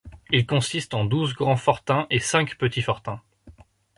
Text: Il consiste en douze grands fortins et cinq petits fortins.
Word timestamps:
Il 0.31 0.47
consiste 0.47 0.95
en 0.95 1.05
douze 1.05 1.35
grands 1.35 1.55
fortins 1.57 2.07
et 2.09 2.19
cinq 2.19 2.57
petits 2.57 2.81
fortins. 2.81 3.21